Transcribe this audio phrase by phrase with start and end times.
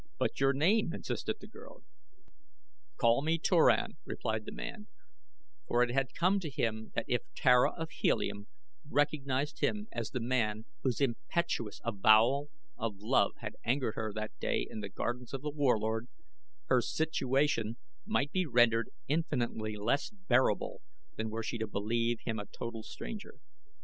[0.17, 1.83] "But your name?" insisted the girl.
[2.97, 4.87] "Call me Turan," replied the man,
[5.67, 8.47] for it had come to him that if Tara of Helium
[8.89, 14.65] recognized him as the man whose impetuous avowal of love had angered her that day
[14.67, 16.07] in the gardens of The Warlord,
[16.65, 20.81] her situation might be rendered infinitely less bearable
[21.15, 23.35] than were she to believe him a total stranger.